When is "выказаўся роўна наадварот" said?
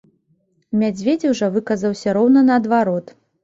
1.59-3.19